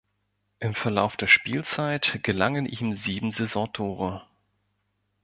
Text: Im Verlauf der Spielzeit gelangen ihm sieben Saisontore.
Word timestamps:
Im 0.59 0.73
Verlauf 0.73 1.15
der 1.15 1.27
Spielzeit 1.27 2.21
gelangen 2.23 2.65
ihm 2.65 2.95
sieben 2.95 3.31
Saisontore. 3.31 4.23